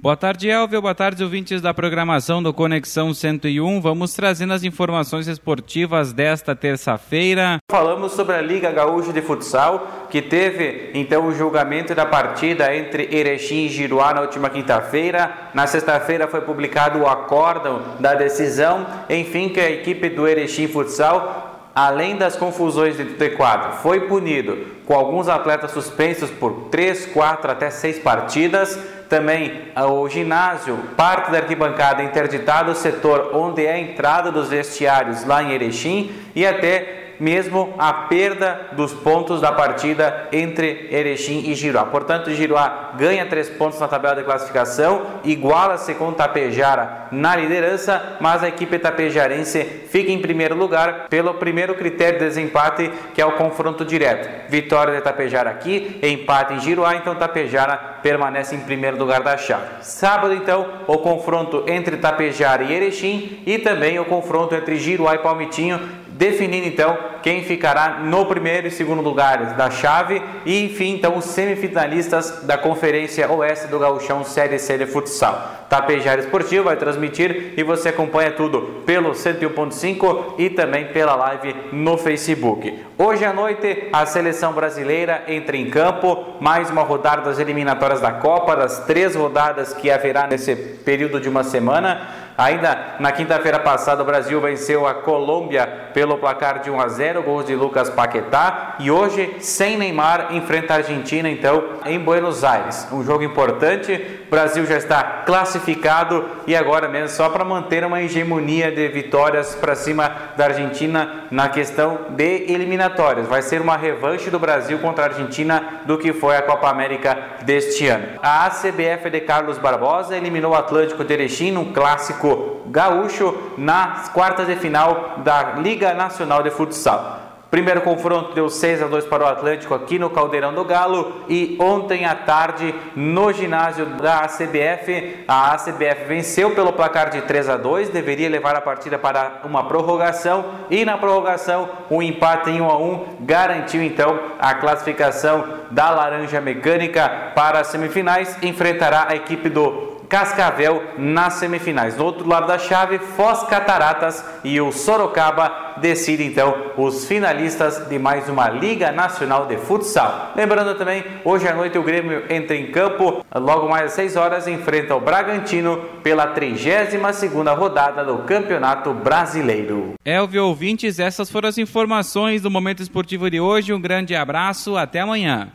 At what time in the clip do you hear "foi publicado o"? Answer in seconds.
16.28-17.08